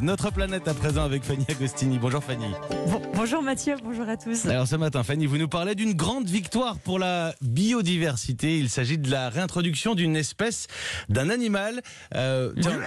Notre 0.00 0.30
planète 0.30 0.66
à 0.68 0.74
présent 0.74 1.04
avec 1.04 1.22
Fanny 1.22 1.44
Agostini. 1.50 1.98
Bonjour 1.98 2.24
Fanny. 2.24 2.46
Bon- 2.88 3.02
bonjour 3.12 3.42
Mathieu, 3.42 3.76
bonjour 3.84 4.08
à 4.08 4.16
tous. 4.16 4.46
Alors 4.46 4.66
ce 4.66 4.74
matin, 4.76 5.02
Fanny, 5.02 5.26
vous 5.26 5.36
nous 5.36 5.48
parlez 5.48 5.74
d'une 5.74 5.92
grande 5.92 6.26
victoire 6.26 6.78
pour 6.78 6.98
la 6.98 7.34
biodiversité. 7.42 8.58
Il 8.58 8.70
s'agit 8.70 8.96
de 8.96 9.10
la 9.10 9.28
réintroduction 9.28 9.94
d'une 9.94 10.16
espèce, 10.16 10.66
d'un 11.10 11.28
animal. 11.28 11.82
Euh, 12.14 12.54
tiens, 12.58 12.80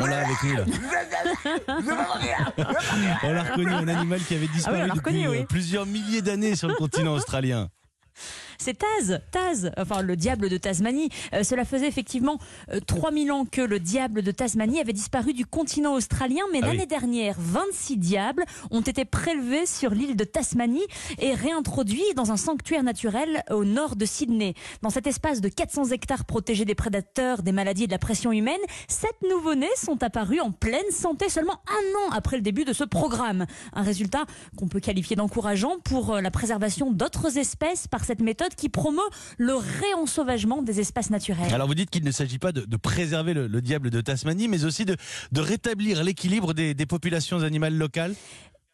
on 0.00 0.06
l'a 0.06 0.20
avec 0.24 0.42
nous 0.44 0.56
là. 0.56 0.64
On 3.22 3.32
l'a 3.32 3.42
reconnu, 3.42 3.70
un 3.70 3.88
animal 3.88 4.20
qui 4.24 4.34
avait 4.34 4.46
disparu 4.48 4.76
Ah 4.78 4.82
oui, 4.82 4.88
l'a 4.88 4.94
depuis 4.94 5.26
euh, 5.26 5.30
oui. 5.30 5.44
plusieurs 5.46 5.84
milliers 5.84 6.22
d'années 6.22 6.56
sur 6.56 6.68
le 6.68 6.74
continent 6.74 7.12
australien. 7.12 7.68
C'est 8.58 8.78
Taz, 8.78 9.20
Taz, 9.30 9.70
enfin 9.76 10.02
le 10.02 10.16
diable 10.16 10.48
de 10.48 10.56
Tasmanie. 10.56 11.08
Euh, 11.32 11.42
cela 11.42 11.64
faisait 11.64 11.88
effectivement 11.88 12.38
euh, 12.72 12.80
3000 12.80 13.32
ans 13.32 13.44
que 13.44 13.60
le 13.60 13.78
diable 13.80 14.22
de 14.22 14.30
Tasmanie 14.30 14.80
avait 14.80 14.92
disparu 14.92 15.32
du 15.32 15.46
continent 15.46 15.94
australien, 15.94 16.42
mais 16.52 16.60
Ah 16.62 16.66
oui. 16.66 16.72
l'année 16.76 16.86
dernière, 16.86 17.36
26 17.38 17.96
diables 17.96 18.44
ont 18.70 18.80
été 18.80 19.04
prélevés 19.04 19.66
sur 19.66 19.90
l'île 19.90 20.16
de 20.16 20.24
Tasmanie 20.24 20.84
et 21.18 21.34
réintroduits 21.34 22.02
dans 22.16 22.32
un 22.32 22.36
sanctuaire 22.36 22.82
naturel 22.82 23.42
au 23.50 23.64
nord 23.64 23.96
de 23.96 24.04
Sydney. 24.04 24.54
Dans 24.82 24.90
cet 24.90 25.06
espace 25.06 25.40
de 25.40 25.48
400 25.48 25.86
hectares 25.90 26.24
protégés 26.24 26.64
des 26.64 26.74
prédateurs, 26.74 27.42
des 27.42 27.52
maladies 27.52 27.84
et 27.84 27.86
de 27.86 27.92
la 27.92 27.98
pression 27.98 28.32
humaine, 28.32 28.60
sept 28.88 29.14
nouveau-nés 29.28 29.68
sont 29.76 30.02
apparus 30.02 30.40
en 30.40 30.50
pleine 30.52 30.90
santé 30.90 31.28
seulement 31.28 31.60
un 31.68 32.08
an 32.08 32.12
après 32.12 32.36
le 32.36 32.42
début 32.42 32.64
de 32.64 32.72
ce 32.72 32.84
programme. 32.84 33.46
Un 33.72 33.82
résultat 33.82 34.24
qu'on 34.56 34.68
peut 34.68 34.80
qualifier 34.80 35.16
d'encourageant 35.16 35.76
pour 35.84 36.14
euh, 36.14 36.20
la 36.20 36.30
préservation 36.30 36.90
d'autres 36.90 37.38
espèces 37.38 37.86
par 37.88 38.04
cette 38.04 38.20
méthode 38.20 38.43
qui 38.54 38.68
promeut 38.68 39.00
le 39.38 39.54
réensauvagement 39.54 40.62
des 40.62 40.80
espaces 40.80 41.10
naturels. 41.10 41.52
Alors 41.52 41.66
vous 41.66 41.74
dites 41.74 41.90
qu'il 41.90 42.04
ne 42.04 42.10
s'agit 42.10 42.38
pas 42.38 42.52
de, 42.52 42.76
préserver 42.76 43.34
le, 43.34 43.46
le 43.46 43.62
diable 43.62 43.90
de 43.90 44.00
Tasmanie, 44.00 44.48
mais 44.48 44.64
aussi 44.64 44.84
de, 44.84 44.96
rétablir 45.36 46.04
l'équilibre 46.04 46.52
des 46.54 46.86
populations 46.86 47.42
animales 47.42 47.76
locales. 47.76 48.14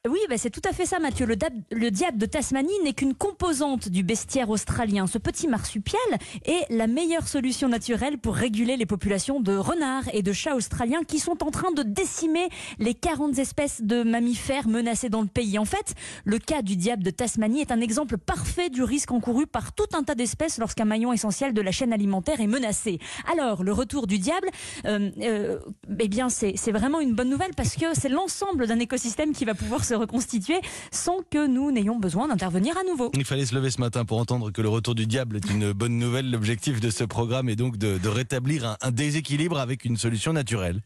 Oui, 0.08 0.18
bah, 0.30 0.38
c'est 0.38 0.48
tout 0.48 0.66
à 0.66 0.72
fait 0.72 0.86
ça, 0.86 0.98
Mathieu. 0.98 1.26
Le, 1.26 1.90
diable 1.90 2.16
de 2.16 2.24
Tasmanie 2.24 2.72
n'est 2.82 2.94
qu'une 2.94 3.12
composante 3.12 3.90
du 3.90 4.02
bestiaire 4.02 4.48
australien. 4.48 5.06
Ce 5.06 5.18
petit 5.18 5.46
marsupial 5.46 6.00
est 6.46 6.64
la 6.70 6.86
meilleure 6.86 7.28
solution 7.28 7.68
naturelle 7.68 8.16
pour 8.16 8.34
réguler 8.34 8.78
les 8.78 8.86
populations 8.86 9.40
de 9.40 9.54
renards 9.54 10.08
et 10.14 10.22
de 10.22 10.32
chats 10.32 10.56
australiens 10.56 11.02
qui 11.06 11.18
sont 11.18 11.44
en 11.44 11.50
train 11.50 11.70
de 11.72 11.82
décimer 11.82 12.48
les 12.78 12.94
40 12.94 13.38
espèces 13.38 13.82
de 13.82 14.02
mammifères 14.02 14.68
menacées 14.68 15.10
dans 15.10 15.20
le 15.20 15.26
pays. 15.26 15.58
En 15.58 15.66
fait, 15.66 15.92
le 16.24 16.38
cas 16.38 16.62
du 16.62 16.76
diable 16.76 17.02
de 17.02 17.10
Tasmanie 17.10 17.60
est 17.60 17.70
un 17.70 17.82
exemple 17.82 18.16
parfait 18.16 18.70
du 18.70 18.82
risque 18.82 19.12
encouru 19.12 19.46
par 19.46 19.74
tout 19.74 19.84
un 19.92 20.02
tas 20.02 20.14
d'espèces 20.14 20.56
lorsqu'un 20.56 20.86
maillon 20.86 21.12
essentiel 21.12 21.52
de 21.52 21.60
la 21.60 21.72
chaîne 21.72 21.92
alimentaire 21.92 22.40
est 22.40 22.46
menacé. 22.46 23.00
Alors, 23.30 23.62
le 23.62 23.74
retour 23.74 24.06
du 24.06 24.18
diable, 24.18 24.48
euh, 24.86 25.10
euh, 25.20 25.58
eh 25.98 26.08
bien, 26.08 26.30
c'est 26.30 26.72
vraiment 26.72 27.00
une 27.00 27.14
bonne 27.14 27.28
nouvelle 27.28 27.52
parce 27.54 27.76
que 27.76 27.92
c'est 27.92 28.08
l'ensemble 28.08 28.66
d'un 28.66 28.78
écosystème 28.78 29.34
qui 29.34 29.44
va 29.44 29.52
pouvoir 29.52 29.84
se 29.84 29.89
reconstituer 29.94 30.60
sans 30.90 31.18
que 31.30 31.46
nous 31.46 31.70
n'ayons 31.70 31.98
besoin 31.98 32.28
d'intervenir 32.28 32.76
à 32.78 32.84
nouveau. 32.84 33.10
Il 33.14 33.24
fallait 33.24 33.46
se 33.46 33.54
lever 33.54 33.70
ce 33.70 33.80
matin 33.80 34.04
pour 34.04 34.18
entendre 34.18 34.50
que 34.50 34.62
le 34.62 34.68
retour 34.68 34.94
du 34.94 35.06
diable 35.06 35.36
est 35.36 35.50
une 35.50 35.72
bonne 35.72 35.98
nouvelle. 35.98 36.30
L'objectif 36.30 36.80
de 36.80 36.90
ce 36.90 37.04
programme 37.04 37.48
est 37.48 37.56
donc 37.56 37.76
de, 37.76 38.08
rétablir 38.08 38.76
un 38.80 38.90
déséquilibre 38.90 39.58
avec 39.58 39.84
une 39.84 39.96
solution 39.96 40.32
naturelle. 40.32 40.82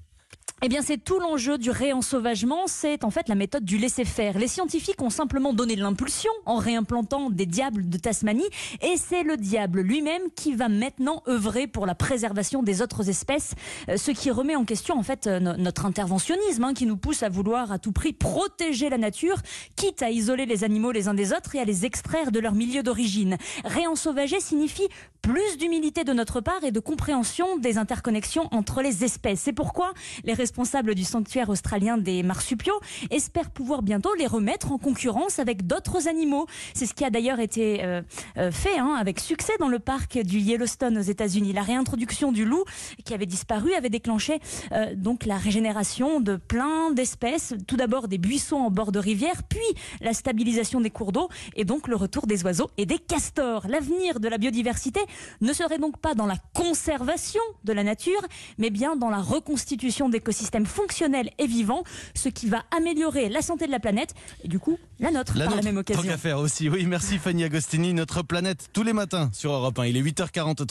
Eh 0.67 0.69
bien, 0.71 0.81
c'est 0.81 0.97
tout 0.97 1.19
l'enjeu 1.19 1.59
du 1.59 1.71
réensauvagement, 1.71 2.63
c'est 2.69 3.05
en 3.05 3.11
fait 3.11 3.29
la 3.29 3.35
méthode 3.35 3.67
du 3.67 3.77
laisser-faire. 3.77 4.39
Les 4.39 4.49
scientifiques 4.49 5.03
ont 5.03 5.11
simplement 5.11 5.53
donné 5.53 5.77
de 5.77 5.83
l'impulsion 5.83 6.31
en 6.47 6.57
réimplantant 6.57 7.29
des 7.29 7.45
diables 7.45 7.87
de 7.91 7.99
Tasmanie, 7.99 8.49
et 8.81 8.95
c'est 8.97 9.25
le 9.25 9.37
diable 9.37 9.83
lui-même 9.83 10.23
qui 10.35 10.55
va 10.55 10.71
maintenant 10.71 11.23
œuvrer 11.29 11.67
pour 11.67 11.85
la 11.85 11.95
préservation 11.95 12.63
des 12.63 12.81
autres 12.81 13.11
espèces, 13.11 13.53
euh, 13.91 13.99
ce 13.99 14.11
qui 14.11 14.31
remet 14.31 14.57
en 14.57 14.65
question 14.65 14.99
en 14.99 15.03
fait 15.03 15.27
euh, 15.27 15.39
no- 15.39 15.55
notre 15.59 15.85
interventionnisme, 15.85 16.65
hein, 16.65 16.73
qui 16.73 16.87
nous 16.87 16.97
pousse 16.97 17.23
à 17.23 17.29
vouloir 17.29 17.71
à 17.71 17.79
tout 17.79 17.93
prix 17.93 18.15
protéger 18.15 18.89
la 18.89 18.97
nature, 18.97 19.37
quitte 19.77 20.01
à 20.01 20.09
isoler 20.09 20.47
les 20.47 20.65
animaux 20.65 20.93
les 20.93 21.09
uns 21.09 21.15
des 21.15 21.35
autres 21.35 21.55
et 21.57 21.61
à 21.61 21.67
les 21.67 21.85
extraire 21.85 22.33
de 22.33 22.41
leur 22.41 22.55
milieu 22.55 22.83
d'origine. 22.83 23.37
Réensauvager 23.67 24.41
signifie 24.41 24.89
plus 25.21 25.59
d'humilité 25.59 26.05
de 26.05 26.15
notre 26.15 26.41
part 26.41 26.65
et 26.65 26.71
de 26.71 26.81
compréhension 26.81 27.59
des 27.59 27.77
interconnexions 27.77 28.49
entre 28.51 28.81
les 28.81 29.05
espèces. 29.05 29.41
C'est 29.41 29.53
pourquoi 29.53 29.93
les 30.25 30.33
responsables 30.33 30.54
du 30.95 31.05
sanctuaire 31.05 31.49
australien 31.51 31.99
des 31.99 32.23
marsupiaux 32.23 32.79
espèrent 33.11 33.51
pouvoir 33.51 33.83
bientôt 33.83 34.15
les 34.15 34.27
remettre 34.27 34.73
en 34.73 34.79
concurrence 34.79 35.39
avec 35.39 35.67
d'autres 35.67 36.09
animaux. 36.09 36.47
C'est 36.75 36.87
ce 36.87 36.95
qui 36.95 37.05
a 37.05 37.11
d'ailleurs 37.11 37.41
été 37.41 37.85
euh, 37.85 38.03
euh, 38.39 38.51
fait 38.53 38.79
hein, 38.79 38.97
avec 38.99 39.21
succès 39.21 39.53
dans 39.59 39.69
le 39.69 39.79
parc 39.79 40.19
du 40.19 40.39
Yellowstone 40.39 40.97
aux 40.99 41.03
États-Unis. 41.03 41.53
La 41.53 41.63
réintroduction 41.63 42.31
du 42.31 42.45
loup 42.45 42.65
qui 43.05 43.15
avait 43.15 43.27
disparu 43.27 43.75
avait 43.75 43.91
déclenché 43.91 44.39
euh, 44.73 44.95
donc 44.95 45.27
la 45.27 45.37
régénération 45.37 46.21
de 46.21 46.37
plein 46.37 46.93
d'espèces. 46.93 47.55
Tout 47.67 47.77
d'abord 47.77 48.07
des 48.09 48.19
buissons 48.19 48.57
en 48.57 48.71
bord 48.71 48.93
de 48.93 49.01
rivière, 49.01 49.43
puis 49.49 49.61
la 50.01 50.13
stabilisation 50.13 50.81
des 50.81 50.91
cours 50.91 51.13
d'eau 51.13 51.29
et 51.57 51.65
donc 51.65 51.89
le 51.89 51.97
retour 51.97 52.27
des 52.27 52.45
oiseaux 52.45 52.71
et 52.79 52.87
des 52.87 52.99
castors. 52.99 53.67
L'avenir 53.69 54.21
de 54.21 54.29
la 54.29 54.39
biodiversité 54.39 55.01
ne 55.41 55.53
serait 55.53 55.79
donc 55.79 55.99
pas 55.99 56.15
dans 56.15 56.27
la 56.27 56.37
conservation 56.55 57.43
de 57.65 57.73
la 57.73 57.83
nature, 57.83 58.23
mais 58.59 58.71
bien 58.71 58.97
dans 58.97 59.11
la 59.11 59.21
reconstitution 59.21 60.09
d'écosystèmes 60.09 60.44
fonctionnels 60.67 61.31
et 61.39 61.47
vivants, 61.47 61.85
ce 62.15 62.29
qui 62.29 62.49
va 62.49 62.63
améliorer 62.77 63.29
la 63.29 63.43
santé 63.43 63.67
de 63.67 63.71
la 63.71 63.81
planète 63.81 64.15
et 64.43 64.49
du 64.49 64.59
coup 64.59 64.79
la 65.01 65.11
nôtre 65.11 65.33
La 65.37 65.47
par 65.47 65.55
nôtre, 65.55 65.65
la 65.67 65.73
même 65.73 65.83
tant 65.85 65.93
occasion. 65.93 66.03
qu'à 66.11 66.19
faire 66.19 66.39
aussi. 66.39 66.69
Oui, 66.69 66.87
merci 66.87 67.19
Fanny 67.19 67.45
Agostini. 67.45 67.93
Notre 67.95 68.23
planète 68.23 68.69
tous 68.73 68.83
les 68.83 68.93
matins 68.93 69.31
sur 69.33 69.53
Europe 69.53 69.79
1. 69.79 69.87
Il 69.87 69.97
est 69.97 70.03
8h43. 70.03 70.65